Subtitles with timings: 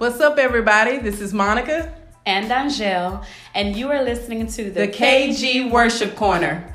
[0.00, 0.96] What's up, everybody?
[0.96, 1.94] This is Monica
[2.24, 3.22] and Angel,
[3.54, 6.69] and you are listening to the, the KG Worship Corner.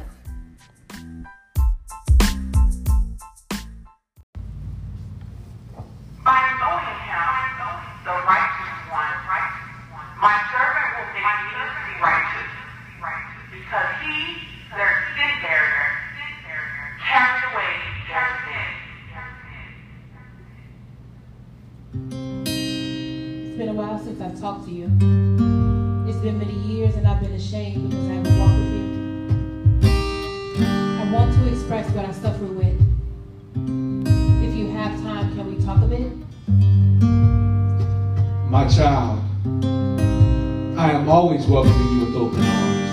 [41.75, 42.91] Welcoming you with open arms.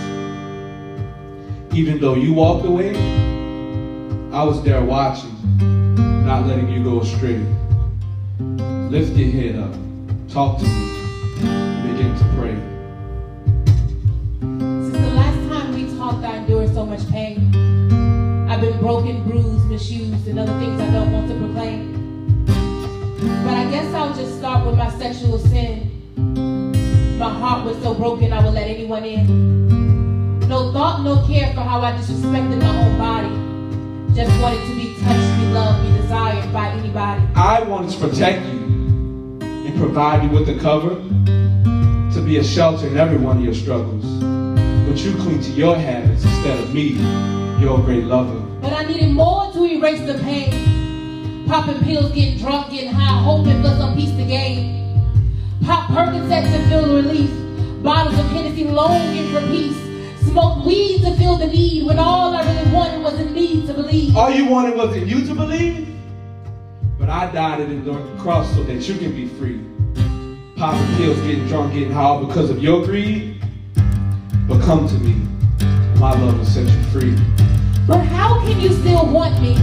[1.74, 2.94] Even though you walked away,
[4.32, 5.34] I was there watching,
[6.24, 7.44] not letting you go astray.
[8.90, 9.74] Lift your head up.
[10.28, 10.70] Talk to me
[11.42, 12.56] and begin to pray.
[14.40, 17.50] Since the last time we talked, I endured so much pain.
[18.48, 21.92] I've been broken, bruised, misused, and other things I don't want to proclaim.
[23.44, 25.91] But I guess I'll just start with my sexual sin.
[27.22, 30.48] My heart was so broken I would let anyone in.
[30.48, 34.12] No thought, no care for how I disrespected my own body.
[34.12, 37.22] Just wanted to be touched, be loved, be desired by anybody.
[37.36, 38.58] I wanted to protect you
[39.40, 43.54] and provide you with a cover to be a shelter in every one of your
[43.54, 44.04] struggles.
[44.88, 46.98] But you cling to your habits instead of me,
[47.60, 48.40] your great lover.
[48.60, 51.46] But I needed more to erase the pain.
[51.46, 54.81] Popping pills, getting drunk, getting high, hoping for some peace to gain.
[55.92, 57.30] Percocets to feel relief.
[57.82, 59.76] Bottles of Hennessy longing for peace.
[60.28, 63.74] Smoke weed to feel the need when all I really wanted was in me to
[63.74, 64.16] believe.
[64.16, 65.88] All you wanted was in you to believe?
[66.98, 69.60] But I died at the cross so that you can be free
[70.62, 73.42] popping pills, getting drunk, getting high because of your greed.
[74.46, 75.14] But come to me.
[75.98, 77.16] My love will set you free.
[77.84, 79.56] But how can you still want me?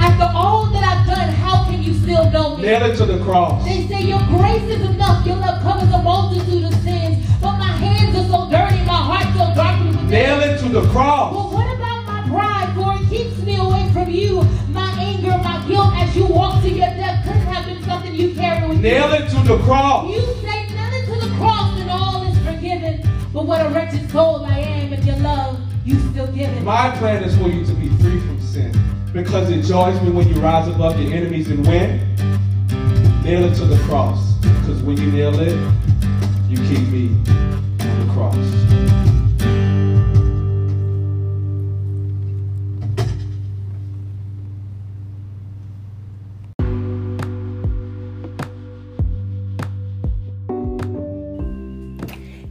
[0.00, 2.62] After all that I've done, how can you still know me?
[2.64, 3.64] Nail it to the cross.
[3.64, 5.26] They say your grace is enough.
[5.26, 7.26] Your love covers a multitude of sins.
[7.40, 9.76] But my hands are so dirty, my heart so dark.
[10.08, 11.34] Nail it to the cross.
[11.34, 12.72] Well, what about my pride?
[12.74, 14.42] For it keeps me away from you.
[14.72, 18.34] My anger, my guilt as you walk to your death could have been something you
[18.34, 19.18] carried with Nail you.
[19.18, 20.10] Nail it to the cross.
[20.10, 23.02] You say nothing to the cross and all is forgiven.
[23.32, 26.62] but what a wretched soul I am if your love you still give it.
[26.62, 28.39] My plan is for you to be free from.
[29.12, 31.98] Because it joys me when you rise above your enemies and win.
[33.24, 34.34] Nail it to the cross.
[34.36, 35.56] Because when you nail it,
[36.48, 37.08] you keep me
[37.80, 38.36] on the cross.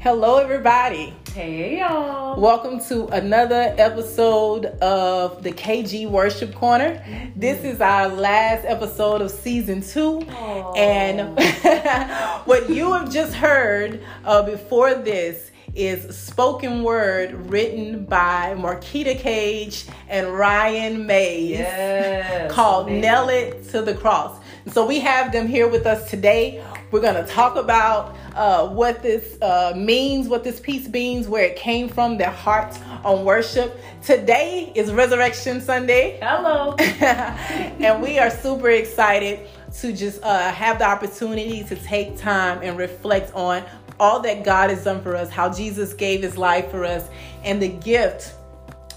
[0.02, 1.19] Hello, everybody.
[1.34, 2.40] Hey, y'all.
[2.42, 6.96] Welcome to another episode of the KG Worship Corner.
[6.96, 7.40] Mm-hmm.
[7.40, 10.22] This is our last episode of season two.
[10.22, 10.78] Aww.
[10.78, 11.38] And
[12.48, 19.86] what you have just heard uh, before this is spoken word written by Marquita Cage
[20.08, 22.90] and Ryan Mays yes, called.
[22.90, 24.42] Nail It to the Cross.
[24.72, 26.64] so we have them here with us today.
[26.92, 31.44] We're going to talk about uh, what this uh, means, what this piece means, where
[31.44, 33.80] it came from, their heart on worship.
[34.02, 36.20] Today is Resurrection Sunday.
[36.20, 36.74] Hello.
[36.80, 42.76] and we are super excited to just uh, have the opportunity to take time and
[42.76, 43.64] reflect on
[44.00, 47.08] all that God has done for us, how Jesus gave his life for us,
[47.44, 48.34] and the gift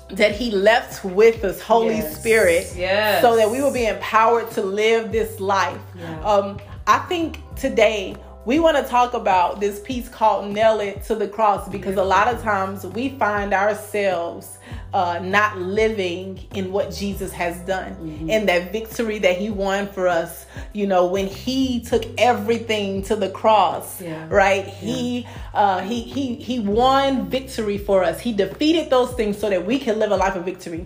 [0.08, 2.18] that he left with us, Holy yes.
[2.18, 3.20] Spirit, yes.
[3.20, 5.80] so that we will be empowered to live this life.
[5.94, 6.20] Yeah.
[6.20, 11.14] Um, I think today we want to talk about this piece called Nail It to
[11.14, 14.58] the Cross because a lot of times we find ourselves
[14.92, 18.30] uh, not living in what Jesus has done mm-hmm.
[18.30, 20.44] and that victory that he won for us.
[20.72, 24.26] You know, when he took everything to the cross, yeah.
[24.28, 24.66] right?
[24.66, 24.72] Yeah.
[24.72, 28.18] He uh, he he he won victory for us.
[28.18, 30.84] He defeated those things so that we can live a life of victory.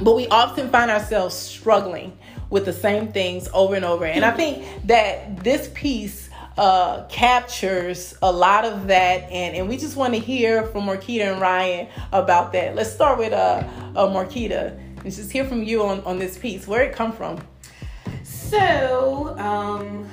[0.00, 2.16] But we often find ourselves struggling
[2.50, 4.06] with the same things over and over.
[4.06, 9.76] And I think that this piece uh, captures a lot of that, and, and we
[9.76, 12.74] just want to hear from Marquita and Ryan about that.
[12.74, 13.62] Let's start with uh,
[13.94, 16.66] uh, Marquita and just hear from you on, on this piece.
[16.66, 17.38] Where it come from?
[18.24, 20.08] So, um,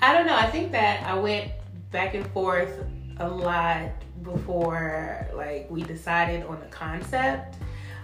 [0.00, 0.36] I don't know.
[0.36, 1.50] I think that I went
[1.90, 2.84] back and forth
[3.18, 3.90] a lot
[4.22, 7.56] before like we decided on the concept.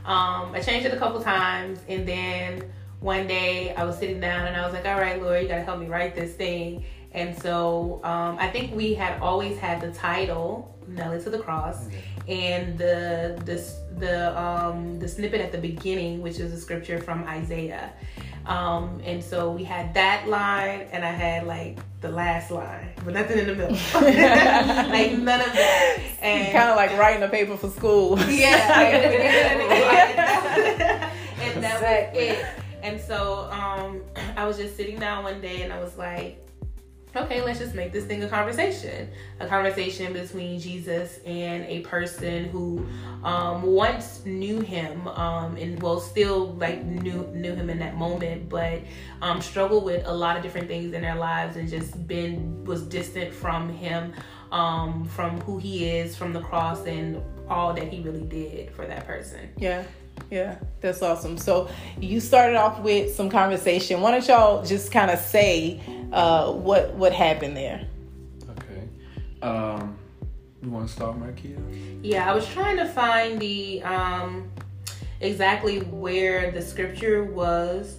[0.05, 2.65] Um, I changed it a couple times, and then
[3.01, 5.57] one day I was sitting down and I was like, all right, Lord, you got
[5.57, 6.85] to help me write this thing.
[7.13, 11.39] And so um, I think we had always had the title "Nail It to the
[11.39, 11.89] Cross,"
[12.29, 13.65] and the the
[13.99, 17.93] the um, the snippet at the beginning, which is a scripture from Isaiah.
[18.45, 23.15] Um, and so we had that line, and I had like the last line, but
[23.15, 23.77] nothing in the middle.
[23.95, 25.99] like none of that.
[26.21, 28.19] And kind of like writing a paper for school.
[28.19, 28.81] Yeah.
[31.41, 32.45] and that was it.
[32.89, 34.03] And so um,
[34.37, 36.43] I was just sitting down one day, and I was like,
[37.15, 39.11] okay, let's just make this thing a conversation.
[39.41, 42.87] A conversation between Jesus and a person who
[43.25, 48.49] um, once knew him um, and well still like knew knew him in that moment,
[48.49, 48.81] but
[49.21, 52.83] um, struggled with a lot of different things in their lives and just been was
[52.83, 54.15] distant from him,
[54.51, 58.87] um, from who he is, from the cross and all that he really did for
[58.87, 59.51] that person.
[59.57, 59.85] Yeah.
[60.31, 61.39] Yeah, that's awesome.
[61.39, 61.69] So
[62.01, 64.01] you started off with some conversation.
[64.01, 65.81] Why don't y'all just kind of say
[66.13, 67.87] uh, what what happened there?
[68.51, 68.89] Okay.
[69.43, 69.99] Um,
[70.63, 72.01] you want to start, Markia?
[72.03, 74.51] Yeah, I was trying to find the um,
[75.21, 77.99] exactly where the scripture was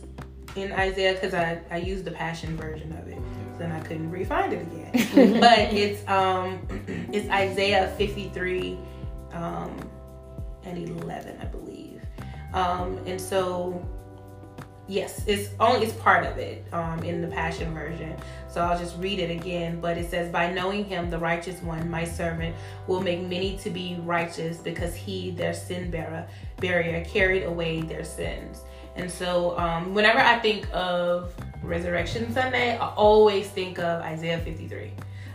[0.56, 3.18] in Isaiah because I, I used the Passion version of it.
[3.54, 5.40] So then I couldn't re-find it again.
[5.40, 6.60] but it's um
[7.12, 8.78] it's Isaiah 53
[9.34, 9.90] um,
[10.64, 11.69] and 11, I believe.
[12.54, 13.86] Um, and so,
[14.88, 18.16] yes, it's only it's part of it um, in the Passion version.
[18.50, 19.80] So I'll just read it again.
[19.80, 22.56] But it says, "By knowing Him, the righteous one, my servant,
[22.88, 28.04] will make many to be righteous, because He, their sin bearer, barrier, carried away their
[28.04, 28.62] sins."
[28.96, 34.92] And so, um, whenever I think of Resurrection Sunday, I always think of Isaiah 53.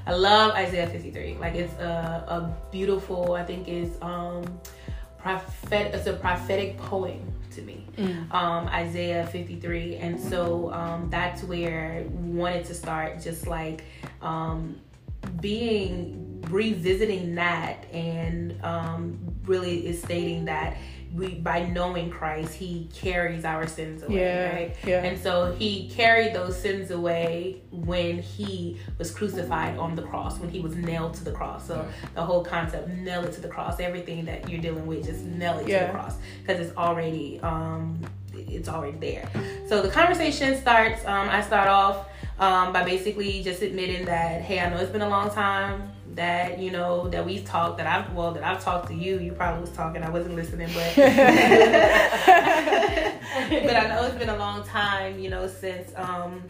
[0.07, 1.39] I love Isaiah 53.
[1.39, 4.45] Like it's a, a beautiful, I think it's um
[5.25, 8.35] prophet it's a prophetic poem to me mm.
[8.35, 13.85] um, isaiah 53 and so um, that's where I wanted to start just like
[14.21, 14.79] um,
[15.41, 20.77] being revisiting that and um, really is stating that
[21.15, 24.77] we by knowing Christ, He carries our sins away, yeah, right?
[24.85, 25.05] Yeah.
[25.05, 30.51] And so He carried those sins away when He was crucified on the cross, when
[30.51, 31.67] He was nailed to the cross.
[31.67, 33.81] So the whole concept, nail it to the cross.
[33.81, 35.81] Everything that you're dealing with, just nail it yeah.
[35.81, 38.01] to the cross because it's already um,
[38.33, 39.29] it's already there.
[39.69, 41.05] So the conversation starts.
[41.05, 42.09] Um, I start off
[42.39, 46.59] um, by basically just admitting that, hey, I know it's been a long time that
[46.59, 49.19] you know that we've talked that I've well that I've talked to you.
[49.19, 50.03] You probably was talking.
[50.03, 51.07] I wasn't listening, but but
[53.77, 55.19] I know it's been a long time.
[55.19, 56.43] You know since um,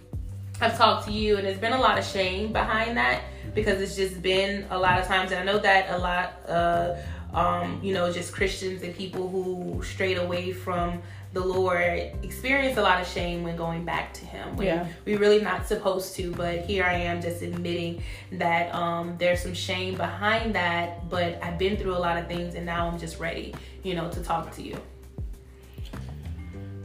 [0.61, 3.23] I've talked to you, and there's been a lot of shame behind that
[3.55, 6.41] because it's just been a lot of times, and I know that a lot.
[6.49, 6.97] Uh,
[7.35, 11.03] um, you know, just Christians and people who strayed away from
[11.35, 14.57] the Lord experience a lot of shame when going back to Him.
[14.57, 14.87] When yeah.
[15.05, 18.03] we really not supposed to, but here I am just admitting
[18.33, 21.11] that um, there's some shame behind that.
[21.11, 23.53] But I've been through a lot of things, and now I'm just ready,
[23.83, 24.81] you know, to talk to you.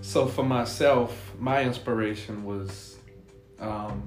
[0.01, 2.97] So for myself, my inspiration was
[3.59, 4.01] um,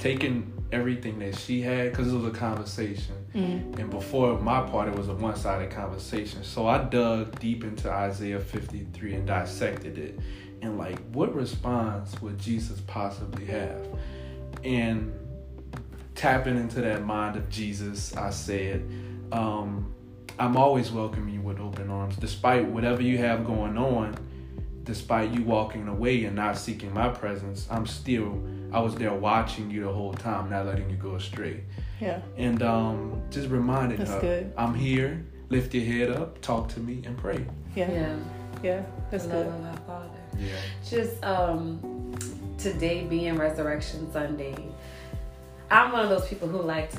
[0.00, 3.14] taking everything that she had because it was a conversation.
[3.34, 3.80] Mm-hmm.
[3.80, 6.42] And before my part, it was a one sided conversation.
[6.42, 10.18] So I dug deep into Isaiah 53 and dissected it.
[10.62, 13.86] And like, what response would Jesus possibly have?
[14.64, 15.12] And
[16.14, 18.88] tapping into that mind of Jesus, I said,
[19.30, 19.94] um,
[20.38, 24.16] I'm always welcoming you with open arms, despite whatever you have going on,
[24.84, 27.66] despite you walking away and not seeking my presence.
[27.70, 28.40] I'm still
[28.74, 31.62] I was there watching you the whole time, not letting you go astray.
[32.00, 32.20] Yeah.
[32.36, 34.52] And um, just reminded that's her, good.
[34.56, 35.24] I'm here.
[35.48, 37.46] Lift your head up, talk to me, and pray.
[37.76, 37.90] Yeah.
[37.90, 38.16] Yeah.
[38.64, 38.82] Yeah.
[39.12, 39.46] That's Love good.
[39.46, 40.08] Of Father.
[40.38, 40.56] Yeah.
[40.84, 42.16] Just um,
[42.58, 44.56] today being Resurrection Sunday,
[45.70, 46.96] I'm one of those people who likes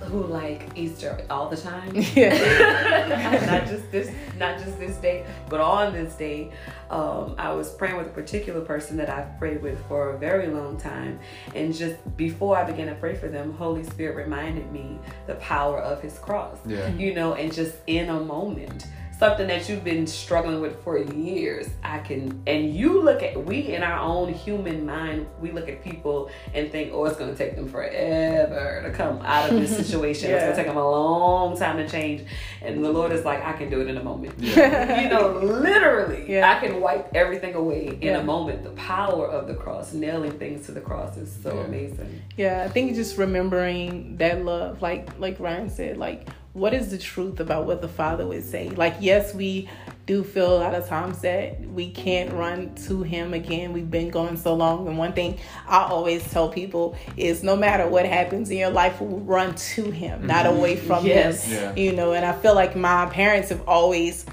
[0.00, 1.94] who like Easter all the time.
[2.18, 3.46] Yeah.
[3.46, 6.52] not just this, not just this day, but on this day,
[6.90, 10.48] um, I was praying with a particular person that I've prayed with for a very
[10.48, 11.20] long time,
[11.54, 15.78] and just before I began to pray for them, Holy Spirit reminded me the power
[15.78, 16.58] of His cross.
[16.66, 16.88] Yeah.
[16.88, 18.86] You know, and just in a moment
[19.18, 23.74] something that you've been struggling with for years i can and you look at we
[23.74, 27.36] in our own human mind we look at people and think oh it's going to
[27.36, 30.30] take them forever to come out of this situation.
[30.30, 30.36] Yeah.
[30.36, 32.24] it's going to take them a long time to change.
[32.62, 34.34] And the lord is like i can do it in a moment.
[34.38, 35.02] Yeah.
[35.02, 36.56] you know literally yeah.
[36.56, 38.62] i can wipe everything away in a moment.
[38.62, 42.22] The power of the cross nailing things to the cross is so amazing.
[42.36, 46.28] Yeah i think just remembering that love like like ryan said like
[46.58, 49.68] what is the truth about what the father would say like yes we
[50.08, 53.74] do feel a lot of times that we can't run to him again.
[53.74, 54.88] We've been going so long.
[54.88, 55.38] And one thing
[55.68, 59.90] I always tell people is no matter what happens in your life, we run to
[59.90, 60.56] him, not mm-hmm.
[60.56, 61.44] away from yes.
[61.44, 61.76] him.
[61.76, 61.82] Yeah.
[61.82, 64.24] You know, and I feel like my parents have always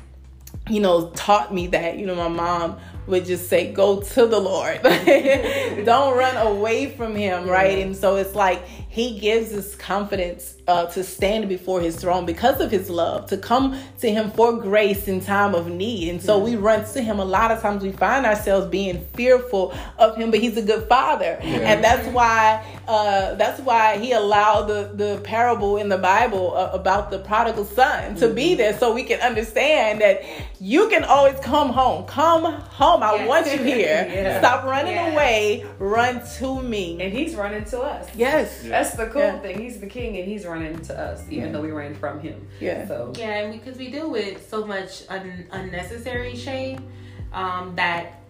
[0.67, 2.00] you know, taught me that.
[2.00, 4.82] You know, my mom would just say, Go to the Lord.
[5.86, 7.79] Don't run away from Him, right?
[7.79, 12.60] And so it's like He gives us confidence uh, to stand before His throne because
[12.60, 16.10] of His love, to come to Him for grace in time of need.
[16.10, 17.19] And so we run to Him.
[17.19, 20.88] A lot of times we find ourselves being fearful of Him, but He's a good
[20.88, 21.39] Father.
[21.41, 21.57] Yeah.
[21.57, 26.72] And that's why uh, that's why He allowed the, the parable in the Bible uh,
[26.74, 28.36] about the prodigal son to mm-hmm.
[28.36, 30.24] be there so we can understand that
[30.60, 32.05] you can always come home.
[32.05, 33.03] Come home.
[33.03, 33.27] I yes.
[33.27, 34.10] want you here.
[34.12, 34.39] yeah.
[34.39, 35.12] Stop running yeah.
[35.12, 35.65] away.
[35.77, 37.00] Run to me.
[37.00, 38.10] And he's running to us.
[38.15, 38.63] Yes.
[38.63, 39.60] That's the cool thing.
[39.60, 42.47] He's the king and he's running to us, even though we ran from him.
[42.59, 42.88] Yeah.
[42.88, 46.88] So Yeah, because we deal with so much un- unnecessary shame
[47.33, 48.21] um, that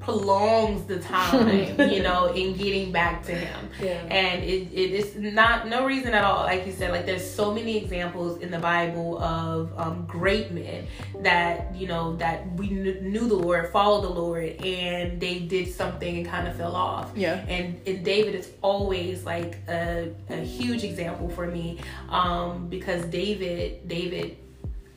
[0.00, 3.68] prolongs the time, you know, in getting back to him.
[3.80, 4.02] Yeah.
[4.10, 6.42] And it, it is not no reason at all.
[6.44, 10.86] Like you said, like there's so many examples in the Bible of um, great men
[11.20, 15.72] that you know that we kn- knew the Lord, followed the Lord, and they did
[15.72, 17.10] something and kind of fell off.
[17.14, 17.44] Yeah.
[17.46, 21.78] And and David is always like a, a huge example for me
[22.08, 24.38] um, because David David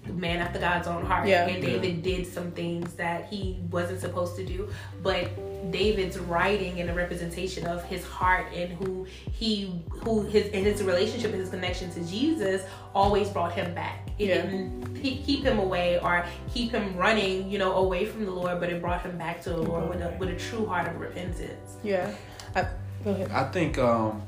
[0.07, 1.27] man after God's own heart.
[1.27, 1.47] Yeah.
[1.47, 2.17] And David yeah.
[2.17, 4.69] did some things that he wasn't supposed to do.
[5.01, 10.65] But David's writing and a representation of his heart and who he who his and
[10.65, 14.09] his relationship and his connection to Jesus always brought him back.
[14.19, 14.41] It yeah.
[14.41, 18.69] didn't keep him away or keep him running, you know, away from the Lord, but
[18.69, 21.77] it brought him back to the Lord with a with a true heart of repentance.
[21.83, 22.13] Yeah.
[22.55, 22.67] I,
[23.03, 23.31] go ahead.
[23.31, 24.21] I think um,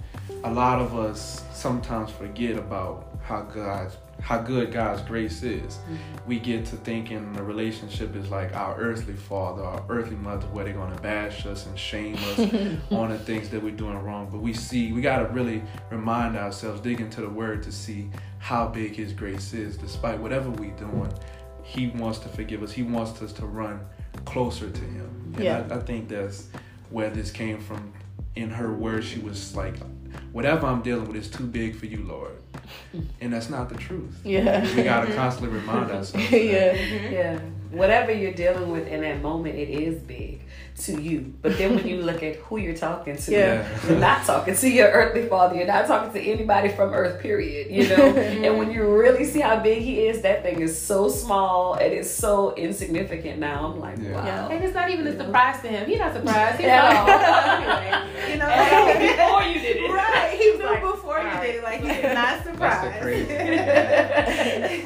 [0.44, 5.75] a lot of us sometimes forget about how God's how good God's grace is.
[5.75, 5.96] Mm-hmm.
[6.25, 10.65] We get to thinking the relationship is like our earthly father, our earthly mother, where
[10.65, 12.39] they're gonna bash us and shame us
[12.89, 14.27] on the things that we're doing wrong.
[14.32, 18.67] But we see, we gotta really remind ourselves, dig into the word to see how
[18.67, 19.77] big His grace is.
[19.77, 21.13] Despite whatever we're doing,
[21.62, 22.72] He wants to forgive us.
[22.72, 23.79] He wants us to run
[24.25, 25.34] closer to Him.
[25.36, 25.67] And yeah.
[25.70, 26.48] I, I think that's
[26.89, 27.94] where this came from.
[28.36, 29.75] In her words, she was like,
[30.32, 32.32] whatever I'm dealing with is too big for you, Lord.
[33.22, 34.19] And that's not the truth.
[34.24, 34.63] Yeah.
[34.75, 36.31] We gotta constantly remind ourselves.
[36.31, 36.74] yeah.
[37.10, 37.39] Yeah.
[37.72, 40.41] Whatever you're dealing with in that moment, it is big
[40.77, 41.34] to you.
[41.41, 43.88] But then when you look at who you're talking to, yeah.
[43.88, 45.55] you're not talking to your earthly father.
[45.55, 47.72] You're not talking to anybody from earth, period.
[47.72, 48.03] You know?
[48.15, 51.94] and when you really see how big he is, that thing is so small and
[51.94, 53.72] it's so insignificant now.
[53.72, 54.12] I'm like, yeah.
[54.12, 54.25] wow.
[54.25, 54.50] Yeah.
[54.50, 55.88] And it's not even a surprise to him.
[55.88, 56.58] He's not surprised.
[56.60, 57.12] He's like, oh,
[57.55, 58.32] anyway.
[58.32, 58.48] You know?
[59.15, 59.89] before you did it.
[59.89, 60.38] Right.
[60.38, 61.46] He knew like, before you right.
[61.46, 61.63] did it.
[61.63, 63.29] Like, he's not surprised.
[63.29, 64.84] That's,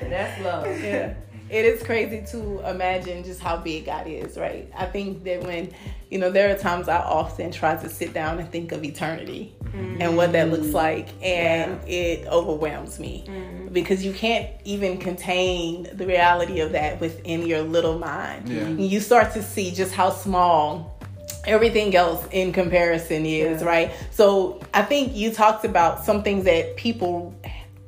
[0.10, 0.80] That's love.
[0.80, 1.14] Yeah
[1.52, 4.72] it is crazy to imagine just how big God is, right?
[4.74, 5.70] I think that when,
[6.10, 9.54] you know, there are times I often try to sit down and think of eternity
[9.62, 10.00] mm-hmm.
[10.00, 11.94] and what that looks like, and yeah.
[11.94, 13.68] it overwhelms me mm-hmm.
[13.68, 18.48] because you can't even contain the reality of that within your little mind.
[18.48, 18.68] Yeah.
[18.68, 20.98] You start to see just how small
[21.44, 23.68] everything else in comparison is, yeah.
[23.68, 23.92] right?
[24.10, 27.34] So I think you talked about some things that people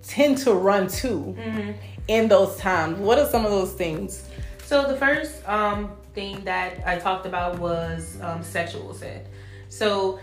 [0.02, 1.08] tend to run to.
[1.08, 1.72] Mm-hmm
[2.08, 2.98] in those times?
[2.98, 4.28] What are some of those things?
[4.64, 9.22] So the first um, thing that I talked about was um, sexual sin.
[9.68, 10.18] So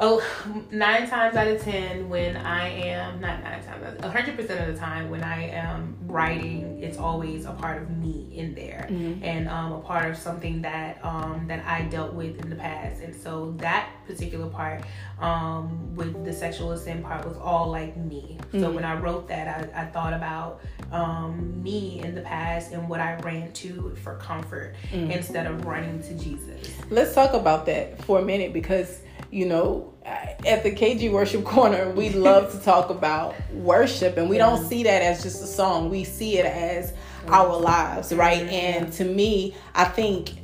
[0.00, 0.22] oh,
[0.70, 4.80] nine times out of ten, when I am not nine times, hundred percent of the
[4.80, 9.22] time when I am writing, it's always a part of me in there, mm-hmm.
[9.22, 13.02] and um, a part of something that um, that I dealt with in the past.
[13.02, 14.82] And so that particular part,
[15.20, 18.38] um, with the sexual sin part, was all like me.
[18.40, 18.60] Mm-hmm.
[18.60, 22.88] So when I wrote that, I, I thought about um, me in the past and
[22.88, 25.10] what I ran to for comfort mm-hmm.
[25.10, 26.72] instead of running to Jesus.
[26.88, 29.00] Let's talk about that for a minute because
[29.30, 34.38] you know, at the KG Worship Corner, we love to talk about worship, and we
[34.38, 34.46] yeah.
[34.46, 35.90] don't see that as just a song.
[35.90, 36.92] We see it as
[37.28, 38.42] our lives, right?
[38.48, 40.38] And to me, I think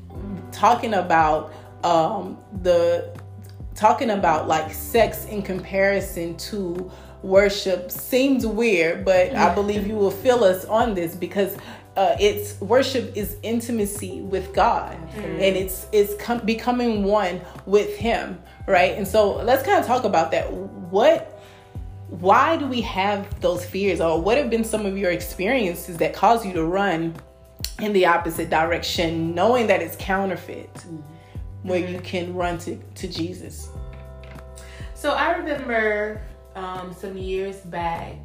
[0.53, 1.53] talking about
[1.85, 3.17] um, the
[3.75, 6.91] talking about like sex in comparison to
[7.23, 11.57] worship seems weird, but I believe you will feel us on this because
[11.97, 15.25] uh, it's worship is intimacy with God, mm.
[15.25, 18.97] and it's it's com- becoming one with Him, right?
[18.97, 20.53] And so let's kind of talk about that.
[20.53, 21.41] What,
[22.09, 26.15] why do we have those fears, or what have been some of your experiences that
[26.15, 27.15] cause you to run
[27.81, 31.69] in the opposite direction, knowing that it's counterfeit, mm-hmm.
[31.69, 33.71] where you can run to to Jesus?
[34.95, 36.23] So I remember
[36.55, 38.17] um, some years back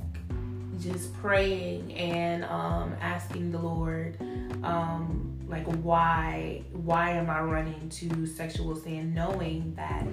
[0.82, 4.18] just praying and um, asking the Lord,
[4.64, 10.06] um, like why why am I running to sexual sin, knowing that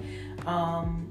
[0.47, 1.09] um,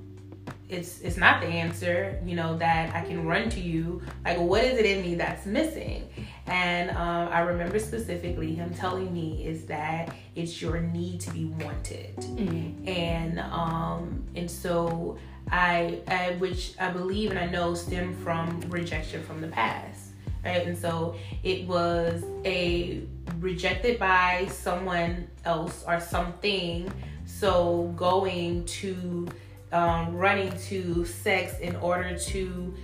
[0.69, 4.03] it's it's not the answer you know that i can run to you.
[4.25, 6.09] Like what is it in me that's missing?
[6.47, 11.47] And um, i remember specifically him telling me is that it's your need to be
[11.47, 12.17] wanted.
[12.17, 12.89] Mm-hmm.
[12.89, 15.19] and um and so
[15.51, 20.11] I, I which i believe and i know stem from rejection from the past
[20.45, 23.03] right and so it was a
[23.41, 26.91] rejected by someone else or something
[27.25, 29.29] so going to
[29.73, 32.75] um, running to sex in order to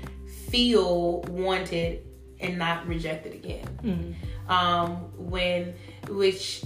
[0.49, 2.03] feel wanted
[2.41, 3.67] and not rejected again.
[3.83, 4.53] Mm-hmm.
[4.53, 5.75] Um, when,
[6.09, 6.63] which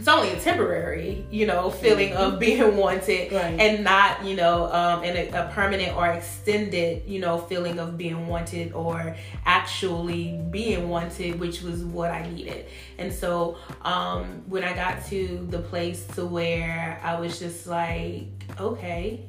[0.00, 3.60] it's only a temporary, you know, feeling of being wanted right.
[3.60, 7.98] and not, you know, um, in a, a, permanent or extended, you know, feeling of
[7.98, 9.14] being wanted or
[9.44, 12.64] actually being wanted, which was what I needed.
[12.96, 18.28] And so um, when I got to the place to where I was just like,
[18.58, 19.28] okay,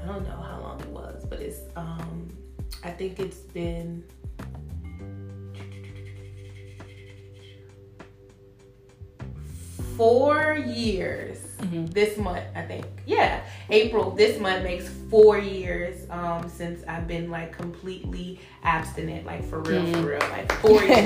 [0.00, 2.30] I don't know how long it was, but it's, um,
[2.84, 4.04] I think it's been
[10.00, 11.84] four years mm-hmm.
[11.84, 12.86] this month, I think.
[13.04, 19.44] Yeah, April this month makes four years um, since I've been like completely abstinent, like
[19.44, 19.92] for real, mm.
[19.92, 21.02] for real, like four years.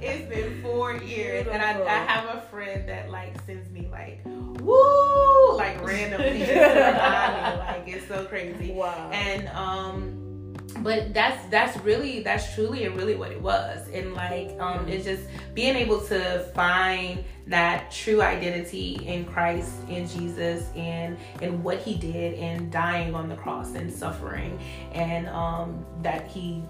[0.00, 4.22] it's been four years, and I, I have a friend that like sends me like
[4.24, 8.72] woo like random things like it's so crazy.
[8.72, 9.10] Wow.
[9.12, 10.25] And um
[10.86, 13.88] but that's that's really that's truly and really what it was.
[13.92, 20.08] And like um it's just being able to find that true identity in christ in
[20.08, 24.56] jesus and and what he did and dying on the cross and suffering.
[24.92, 26.62] And um that he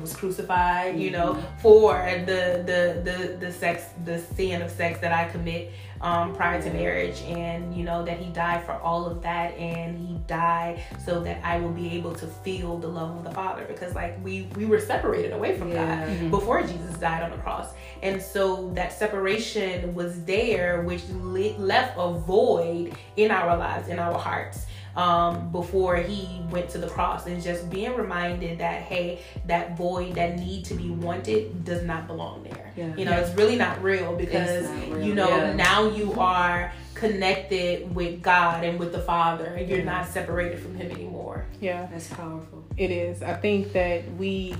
[0.00, 1.58] was crucified you know mm-hmm.
[1.58, 1.94] for
[2.26, 6.70] the the the the sex the sin of sex that i commit um, prior to
[6.72, 11.20] marriage, and you know that He died for all of that, and He died so
[11.20, 14.48] that I will be able to feel the love of the Father, because like we
[14.56, 16.04] we were separated away from yeah.
[16.04, 16.30] God mm-hmm.
[16.30, 22.12] before Jesus died on the cross, and so that separation was there, which left a
[22.12, 27.42] void in our lives, in our hearts um, before he went to the cross and
[27.42, 32.42] just being reminded that hey that void that need to be wanted does not belong
[32.44, 32.94] there yeah.
[32.96, 33.20] you know yeah.
[33.20, 35.02] it's really not real because real.
[35.02, 35.52] you know yeah.
[35.54, 40.74] now you are connected with god and with the father and you're not separated from
[40.74, 44.54] him anymore yeah that's powerful it is i think that we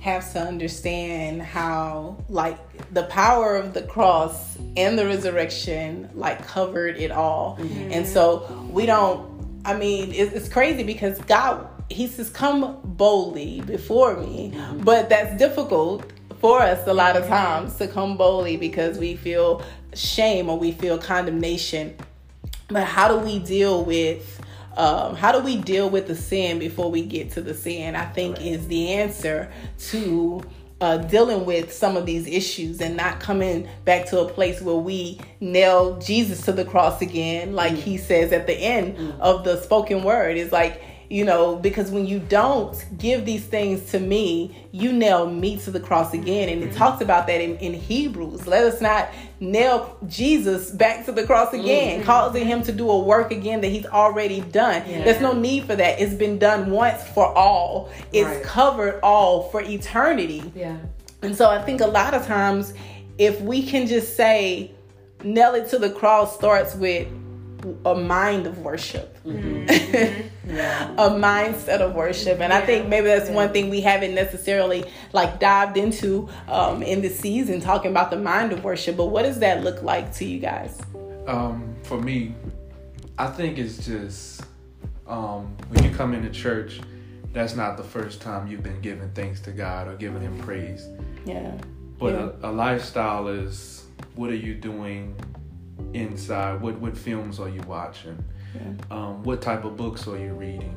[0.00, 2.58] have to understand how like
[2.94, 7.92] the power of the cross and the resurrection like covered it all mm-hmm.
[7.92, 9.29] and so we don't
[9.64, 14.84] I mean, it's, it's crazy because God, He says, "Come boldly before me," mm-hmm.
[14.84, 19.62] but that's difficult for us a lot of times to come boldly because we feel
[19.94, 21.94] shame or we feel condemnation.
[22.68, 24.40] But how do we deal with
[24.76, 27.96] um, how do we deal with the sin before we get to the sin?
[27.96, 28.46] I think right.
[28.46, 29.52] is the answer
[29.90, 30.42] to
[30.80, 34.76] uh, dealing with some of these issues and not coming back to a place where
[34.76, 39.18] we nail Jesus to the cross again, like mm he says at the end mm
[39.20, 40.36] of the spoken word.
[40.36, 45.28] Is like you know, because when you don't give these things to me, you nail
[45.28, 46.48] me to the cross again.
[46.48, 46.78] And it mm-hmm.
[46.78, 48.46] talks about that in, in Hebrews.
[48.46, 49.08] Let us not
[49.40, 52.06] nail Jesus back to the cross again, mm-hmm.
[52.06, 54.88] causing him to do a work again that he's already done.
[54.88, 55.02] Yeah.
[55.02, 56.00] There's no need for that.
[56.00, 58.44] It's been done once for all, it's right.
[58.44, 60.52] covered all for eternity.
[60.54, 60.78] Yeah.
[61.22, 62.72] And so I think a lot of times,
[63.18, 64.70] if we can just say,
[65.24, 67.08] nail it to the cross starts with
[67.84, 70.50] a mind of worship, mm-hmm.
[70.50, 70.92] yeah.
[70.98, 72.40] a mindset of worship.
[72.40, 72.58] And yeah.
[72.58, 73.36] I think maybe that's yeah.
[73.36, 78.18] one thing we haven't necessarily like dived into um, in the season, talking about the
[78.18, 78.96] mind of worship.
[78.96, 80.80] But what does that look like to you guys?
[81.26, 82.34] Um, for me,
[83.18, 84.42] I think it's just
[85.06, 86.80] um, when you come into church,
[87.32, 90.88] that's not the first time you've been giving thanks to God or giving Him praise.
[91.24, 91.52] Yeah.
[91.98, 95.14] But A, a lifestyle is what are you doing
[95.92, 96.60] inside?
[96.60, 98.24] What what films are you watching?
[98.54, 98.96] Yeah.
[98.96, 100.74] Um, what type of books are you reading?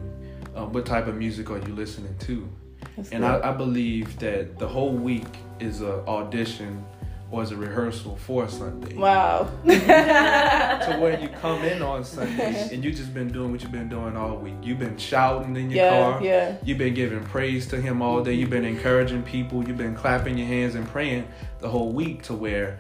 [0.55, 2.47] Um, what type of music are you listening to?
[2.95, 5.25] That's and I, I, believe that the whole week
[5.59, 6.86] is an audition
[7.31, 8.95] or is a rehearsal for Sunday.
[8.95, 9.49] Wow.
[9.65, 13.89] to where you come in on Sunday and you've just been doing what you've been
[13.89, 14.53] doing all week.
[14.62, 16.23] You've been shouting in your yeah, car.
[16.23, 16.57] Yeah.
[16.63, 18.33] You've been giving praise to him all day.
[18.33, 19.67] You've been encouraging people.
[19.67, 21.27] You've been clapping your hands and praying
[21.59, 22.79] the whole week to where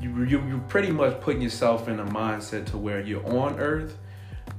[0.00, 3.96] you you you pretty much putting yourself in a mindset to where you're on earth,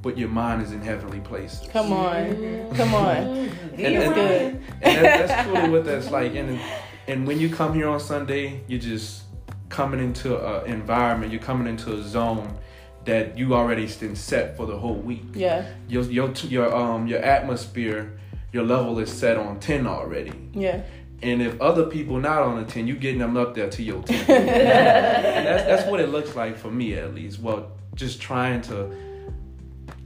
[0.01, 1.67] but your mind is in heavenly places.
[1.71, 3.17] Come on, come on.
[3.17, 4.61] And, It's and- good.
[4.81, 6.35] and that, that's truly what that's like.
[6.35, 6.59] And
[7.07, 9.23] and when you come here on Sunday, you're just
[9.69, 11.31] coming into an environment.
[11.31, 12.57] You're coming into a zone
[13.05, 15.23] that you already been set for the whole week.
[15.33, 18.19] Yeah, Your your your um your atmosphere,
[18.51, 20.33] your level is set on ten already.
[20.53, 20.81] yeah,
[21.23, 24.01] And if other people not on a ten, you getting them up there to your
[24.03, 24.25] ten.
[24.27, 27.39] that's that's what it looks like for me at least.
[27.39, 28.91] Well, just trying to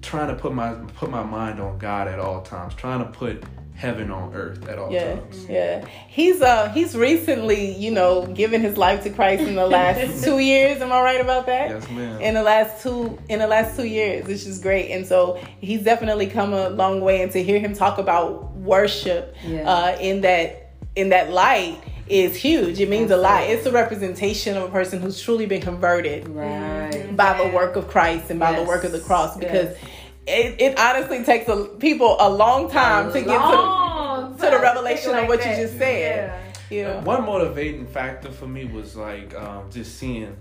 [0.04, 3.44] trying to put my put my mind on God at all times, trying to put
[3.76, 5.46] heaven on earth at all yeah, times.
[5.50, 5.84] yeah.
[6.08, 10.38] He's uh he's recently, you know, given his life to Christ in the last two
[10.40, 10.80] years.
[10.82, 11.70] Am I right about that?
[11.72, 12.22] Yes, ma'am.
[12.22, 15.82] in the last two in the last two years which is great and so he's
[15.84, 19.70] definitely come a long way and to hear him talk about worship Yeah.
[19.70, 24.56] uh, in that in that light is huge it means a lot it's a representation
[24.58, 27.16] of a person who's truly been converted Right.
[27.16, 29.78] by the work of christ and by the work of the cross because Yes.
[30.28, 34.52] It, it honestly takes a, people a long time to get to Long the, to
[34.56, 38.48] the revelation think of what like you just said you know One motivating factor for
[38.48, 40.36] me was like um, just seeing,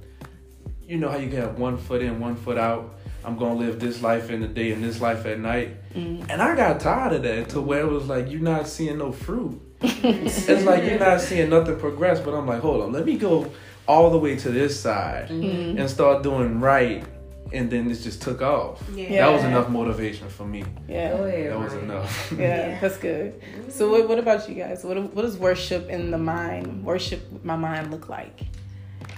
[0.87, 2.95] you know how you can have one foot in, one foot out.
[3.25, 6.31] I'm gonna live this life in the day and this life at night, Mm-hmm.
[6.31, 9.13] and I got tired of that to where it was like you're not seeing no
[9.13, 9.61] fruit.
[9.83, 12.19] it's like you're not seeing nothing progress.
[12.21, 13.51] But I'm like, hold on, let me go
[13.87, 15.79] all the way to this side Mm-hmm.
[15.79, 17.05] and start doing right,
[17.53, 18.83] and then this just took off.
[18.95, 19.27] Yeah.
[19.27, 20.65] That was enough motivation for me.
[20.89, 21.53] yeah Go ahead.
[21.53, 21.85] That was Ryan.
[21.91, 22.33] enough.
[22.39, 23.41] Yeah, that's good.
[23.69, 24.85] So, what, what about you guys?
[24.85, 28.41] What what does worship in the mind, worship with my mind, look like?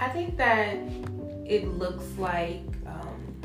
[0.01, 0.77] I think that
[1.47, 3.41] it looks like um,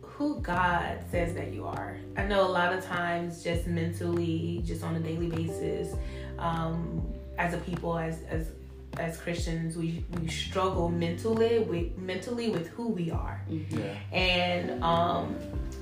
[0.00, 1.96] who God says that you are.
[2.16, 5.94] I know a lot of times, just mentally, just on a daily basis,
[6.38, 7.02] um,
[7.38, 8.48] as a people, as as
[8.98, 13.94] as Christians, we we struggle mentally with mentally with who we are yeah.
[14.12, 15.36] and um,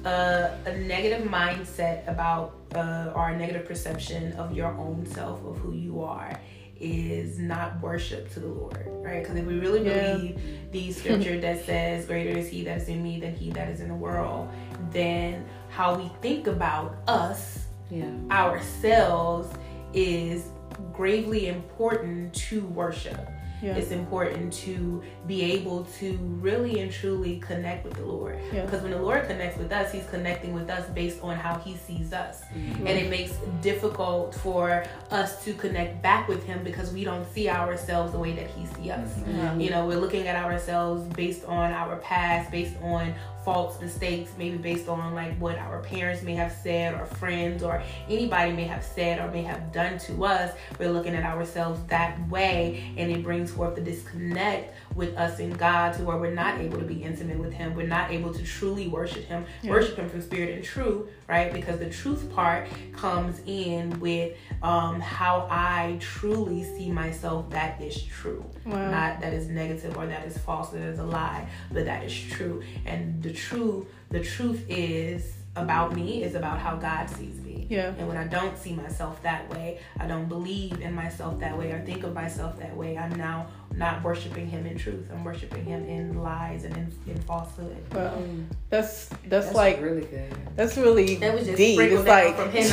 [0.04, 5.58] a, a negative mindset about uh, or a negative perception of your own self of
[5.58, 6.38] who you are
[6.80, 9.22] is not worship to the Lord, right?
[9.22, 10.14] Because if we really Yeah.
[10.14, 10.40] believe
[10.72, 13.80] the scripture that says, "Greater is He that is in me than He that is
[13.80, 14.48] in the world,"
[14.90, 18.06] then how we think about us Yeah.
[18.30, 19.48] ourselves
[19.94, 20.46] is
[20.92, 23.28] gravely important to worship.
[23.62, 23.76] Yeah.
[23.76, 28.40] It's important to be able to really and truly connect with the Lord.
[28.52, 28.64] Yeah.
[28.64, 31.76] Because when the Lord connects with us, He's connecting with us based on how He
[31.76, 32.42] sees us.
[32.54, 32.86] Mm-hmm.
[32.86, 37.48] And it makes difficult for us to connect back with Him because we don't see
[37.48, 39.18] ourselves the way that He sees us.
[39.18, 39.60] Mm-hmm.
[39.60, 44.56] You know, we're looking at ourselves based on our past, based on faults, mistakes, maybe
[44.56, 48.84] based on like what our parents may have said or friends or anybody may have
[48.84, 50.54] said or may have done to us.
[50.78, 55.58] We're looking at ourselves that way and it brings forth the disconnect with us and
[55.58, 57.74] God to where we're not able to be intimate with Him.
[57.74, 61.52] We're not able to truly worship Him, worship Him from spirit and truth, right?
[61.52, 68.02] Because the truth part comes in with um, how I truly see myself that is
[68.02, 68.44] true.
[68.64, 68.90] Wow.
[68.90, 72.14] Not that is negative or that is false, that is a lie, but that is
[72.14, 72.62] true.
[72.86, 77.66] And the true, the truth is about me, is about how God sees me.
[77.68, 77.92] Yeah.
[77.98, 81.72] And when I don't see myself that way, I don't believe in myself that way
[81.72, 85.08] or think of myself that way, I'm now not worshiping him in truth.
[85.10, 87.76] I'm worshiping him in lies and in, in falsehood.
[87.92, 88.44] Well, mm.
[88.68, 90.34] that's, that's That's like really good.
[90.56, 91.80] that's really That was just deep.
[91.80, 92.62] It's like from him.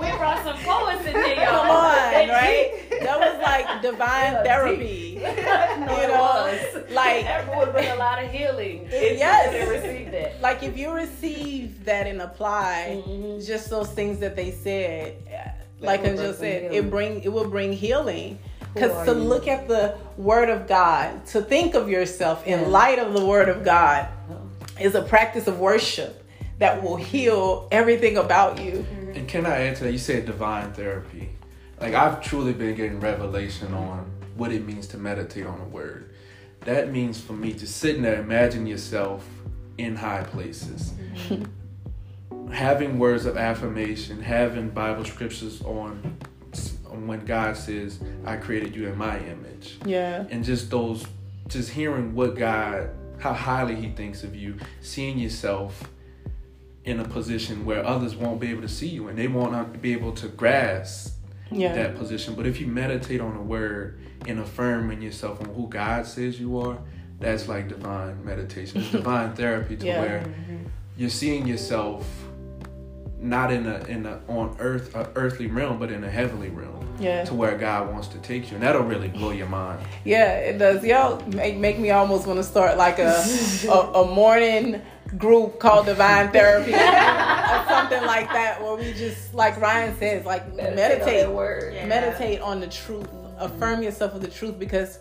[0.00, 1.62] we brought some poets in here, y'all.
[1.62, 2.81] come on, right?
[3.42, 5.18] That was like divine Yeah, therapy.
[5.22, 6.90] no, You it know, was.
[6.92, 8.86] like- that would bring a lot of healing.
[8.90, 9.52] if Yes.
[9.54, 10.40] you could receive that.
[10.40, 13.44] Like if you receive that and apply Mhm.
[13.46, 15.16] just those things that they said,
[15.80, 16.76] like I just said, healing.
[16.86, 18.38] it bring it will bring healing.
[18.74, 19.18] Because to you?
[19.18, 22.66] look at the Word of God, to think of yourself in Yeah.
[22.68, 24.36] light of the Word of God, Oh.
[24.80, 26.24] is a practice of worship
[26.58, 28.86] that will heal everything about you.
[29.14, 29.92] And can I add to that?
[29.92, 31.31] You said divine therapy.
[31.82, 36.14] Like I've truly been getting revelation on what it means to meditate on a word.
[36.60, 39.28] That means for me just sitting there, imagine yourself
[39.78, 40.92] in high places.
[41.28, 42.50] Mm-hmm.
[42.52, 46.16] having words of affirmation, having Bible scriptures on,
[46.88, 49.78] on when God says, I created you in my image.
[49.84, 50.24] Yeah.
[50.30, 51.04] And just those
[51.48, 55.88] just hearing what God how highly he thinks of you, seeing yourself
[56.84, 59.92] in a position where others won't be able to see you and they won't be
[59.92, 61.21] able to grasp
[61.54, 61.74] Yeah.
[61.74, 62.34] that position.
[62.34, 66.58] But if you meditate on a word and affirming yourself on who God says you
[66.58, 66.78] are,
[67.18, 68.82] that's like divine meditation.
[68.82, 70.00] It's divine therapy to Yeah.
[70.00, 70.66] where mm-hmm.
[70.96, 72.06] you're seeing yourself
[73.22, 76.80] not in a in a on earth a earthly realm, but in a heavenly realm.
[76.98, 77.24] Yeah.
[77.24, 79.84] To where God wants to take you, and that'll really blow your mind.
[80.04, 80.84] Yeah, it does.
[80.84, 83.24] Y'all make make me almost want to start like a
[83.68, 84.82] a, a morning
[85.16, 90.46] group called Divine Therapy or something like that, where we just like Ryan says, like
[90.54, 91.74] Meditate meditate, on that word.
[91.74, 91.86] Yeah.
[91.86, 93.08] meditate on the truth,
[93.38, 94.98] affirm yourself with the truth because.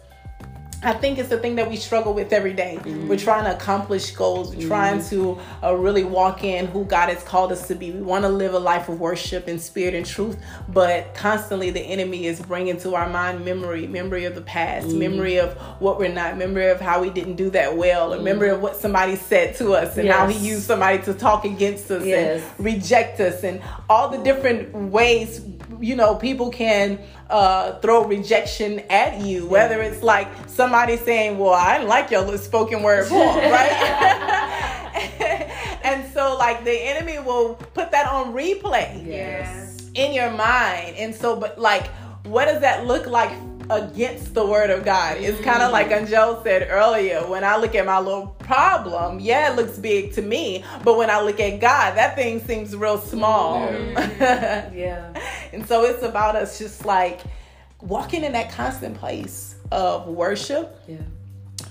[0.84, 2.80] I think it's the thing that we struggle with every day.
[2.82, 3.08] Mm-hmm.
[3.08, 4.56] We're trying to accomplish goals.
[4.56, 5.10] We're trying mm-hmm.
[5.10, 7.92] to uh, really walk in who God has called us to be.
[7.92, 10.38] We want to live a life of worship in spirit and truth,
[10.70, 15.00] but constantly the enemy is bringing to our mind memory, memory of the past, mm-hmm.
[15.00, 18.50] memory of what we're not, memory of how we didn't do that well, or memory
[18.50, 22.04] of what somebody said to us and how he used somebody to talk against us
[22.04, 22.42] Yes.
[22.58, 25.42] and reject us, and all the different ways
[25.80, 27.00] you know people can
[27.32, 32.38] uh, throw rejection at you whether it's like somebody saying well i like your little
[32.38, 34.48] spoken word poem right?
[35.84, 39.90] And so like the enemy will put that on replay Yes.
[39.96, 40.96] in your mind.
[40.96, 41.88] And so but like
[42.26, 43.32] what does that look like
[43.72, 45.18] against the word of god.
[45.18, 46.02] It's kind of like mm.
[46.02, 50.22] angel said earlier when i look at my little problem yeah it looks big to
[50.22, 53.62] me but when i look at god that thing seems real small.
[53.72, 55.14] Yeah.
[55.54, 57.22] and so it's about us just like
[57.82, 60.98] walking in that constant place of worship Yeah.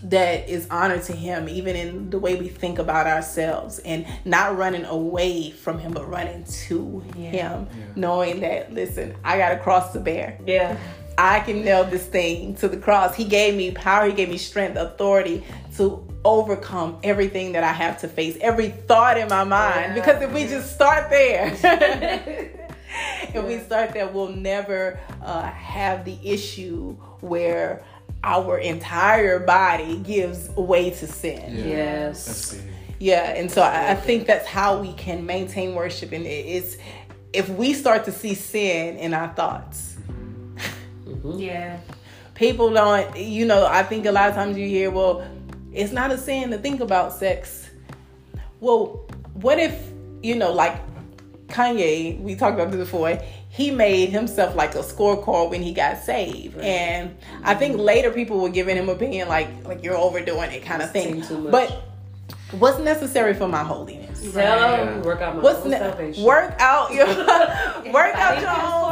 [0.05, 4.57] that is honor to him even in the way we think about ourselves and not
[4.57, 10.01] running away from him but running to him knowing that listen i gotta cross the
[10.01, 10.39] bear.
[10.47, 10.79] Yeah.
[11.18, 13.14] I can nail this thing to the cross.
[13.14, 14.07] He gave me power.
[14.07, 15.44] He gave me strength authority
[15.77, 19.94] to overcome everything that i have to face every thought in my mind.
[19.94, 21.46] Because if we just start there
[23.35, 27.83] if we start there we'll never uh, have the issue where
[28.23, 31.57] our entire body gives way to sin.
[31.57, 31.64] Yeah.
[31.64, 32.61] Yes.
[32.99, 36.77] Yeah, and so I, I think that's how we can maintain worship, and it's
[37.33, 39.89] if we start to see sin in our thoughts.
[41.22, 41.38] Mm-hmm.
[41.38, 41.78] Yeah.
[42.35, 43.66] People don't, you know.
[43.66, 45.22] I think a lot of times you hear, "Well,
[45.72, 47.68] it's not a sin to think about sex."
[48.61, 49.74] Well, what if
[50.22, 50.80] you know, like
[51.48, 52.18] Kanye?
[52.20, 53.18] We talked about this before.
[53.50, 58.40] He made himself like a scorecard when he got saved, and I think later people
[58.40, 61.20] were giving him opinion like, like you're overdoing it, kind of thing.
[61.22, 61.50] Too much.
[61.52, 61.83] But
[62.59, 64.33] what's necessary for my holiness?
[64.33, 66.24] Tell work out my What's own ne- salvation.
[66.24, 67.06] work out your
[67.92, 68.90] work out your own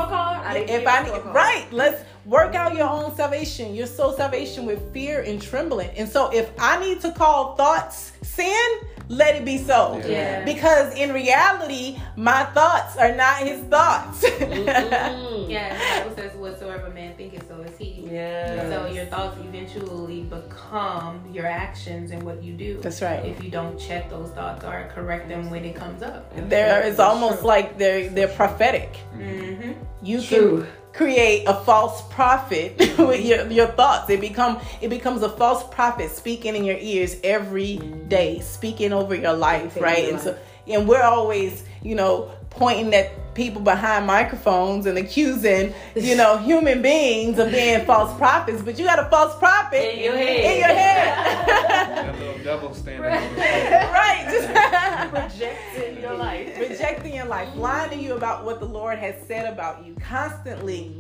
[0.48, 4.12] I if get I a need, right, let's work out your own salvation, your soul
[4.12, 5.90] salvation with fear and trembling.
[5.96, 10.00] And so, if I need to call thoughts sin, let it be so.
[10.06, 10.44] Yeah.
[10.44, 14.22] Because in reality, my thoughts are not his thoughts.
[14.24, 15.28] Mm.
[15.48, 18.68] Yeah, the Bible says, "Whatsoever man thinketh, so is he." Yeah.
[18.68, 22.78] So your thoughts eventually become your actions and what you do.
[22.82, 23.24] That's right.
[23.24, 26.30] If you don't check those thoughts or correct them when it comes up.
[26.50, 28.98] there, it's almost like they're they're prophetic.
[29.16, 29.72] Mm-hmm.
[30.02, 30.60] You True.
[30.64, 34.10] can create a false prophet with your, your thoughts.
[34.10, 37.76] It become it becomes a false prophet speaking in your ears every
[38.08, 40.08] day, speaking over your life, right?
[40.08, 40.38] And so.
[40.70, 46.82] And we're always, you know, pointing at people behind microphones and accusing, you know, human
[46.82, 50.40] beings of being false prophets, but you got a false prophet In your head.
[50.40, 51.58] In your head.
[52.08, 54.24] That little devil standing on the right.
[54.30, 54.48] Just
[55.38, 56.58] Projecting your life.
[56.58, 60.96] rejecting your life, lying to you about what the Lord has said about you, constantly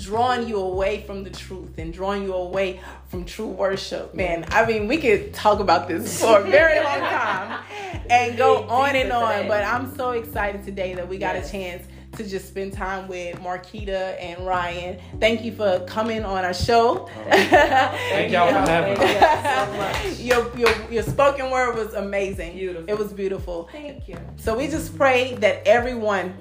[0.00, 4.14] drawing you away from the truth and drawing you away from true worship.
[4.14, 7.64] Man, I mean, we could talk about this for a very long time
[8.10, 11.48] and go on and on, but I'm so excited today that we got Yes.
[11.48, 15.00] a chance to just spend time with Marquita and Ryan.
[15.18, 17.08] Thank you for coming on our show.
[17.08, 20.12] Oh, thank y'all for having Thank us.
[20.20, 20.54] you so much.
[20.56, 22.52] your, your your spoken word was amazing.
[22.56, 22.88] Beautiful.
[22.88, 23.68] It was beautiful.
[23.72, 24.16] Thank you.
[24.36, 26.36] So we just pray that everyone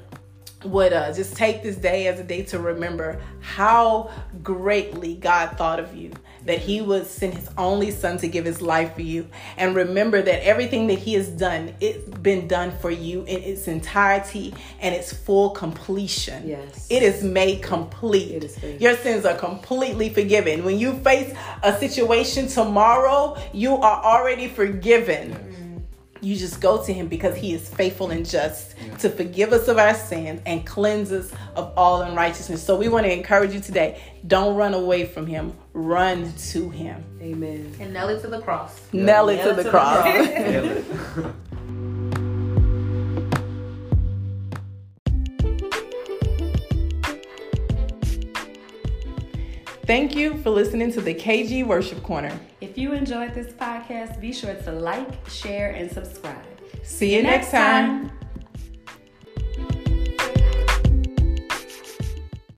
[0.66, 5.80] would uh, just take this day as a day to remember how greatly God thought
[5.80, 6.12] of you,
[6.46, 10.22] that He would send His only Son to give His life for you, and remember
[10.22, 14.94] that everything that He has done, it's been done for you in its entirety and
[14.96, 16.48] its full completion.
[16.48, 16.88] Yes.
[16.90, 18.44] it is made complete.
[18.44, 18.82] Is finished.
[18.82, 20.64] Your sins are completely forgiven.
[20.64, 25.54] When you face a situation tomorrow, you are already forgiven
[26.24, 29.78] you just go to him because he is faithful and just to forgive us of
[29.78, 32.64] our sins and cleanse us of all unrighteousness.
[32.64, 37.04] So we want to encourage you today don't run away from him, run to him.
[37.22, 37.76] Amen.
[37.80, 38.82] And nail it to the cross.
[38.94, 41.36] Nail it Nail to it the to the cross.
[49.86, 52.32] Thank you for listening to the KG Worship Corner.
[52.62, 56.38] If you enjoyed this podcast, be sure to like, share, and subscribe.
[56.84, 58.10] See you next time.